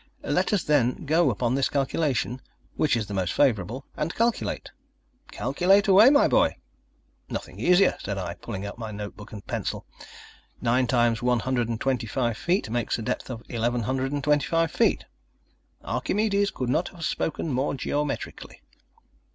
Let 0.23 0.51
us, 0.51 0.63
then, 0.63 1.05
go 1.05 1.29
upon 1.29 1.53
this 1.53 1.69
calculation 1.69 2.41
which 2.75 2.97
is 2.97 3.05
the 3.05 3.13
most 3.13 3.33
favorable 3.33 3.85
and 3.95 4.15
calculate." 4.15 4.71
"Calculate 5.31 5.87
away, 5.87 6.09
my 6.09 6.27
boy." 6.27 6.55
"Nothing 7.29 7.59
easier," 7.59 7.95
said 7.99 8.17
I, 8.17 8.33
pulling 8.33 8.65
out 8.65 8.79
my 8.79 8.89
notebook 8.89 9.31
and 9.31 9.45
pencil. 9.45 9.85
"Nine 10.59 10.87
times 10.87 11.21
one 11.21 11.41
hundred 11.41 11.69
and 11.69 11.79
twenty 11.79 12.07
five 12.07 12.35
feet 12.35 12.67
make 12.71 12.97
a 12.97 13.03
depth 13.03 13.29
of 13.29 13.43
eleven 13.47 13.81
hundred 13.81 14.11
and 14.11 14.23
twenty 14.23 14.47
five 14.47 14.71
feet." 14.71 15.05
"Archimedes 15.83 16.49
could 16.49 16.69
not 16.69 16.87
have 16.89 17.05
spoken 17.05 17.49
more 17.53 17.75
geometrically." 17.75 18.63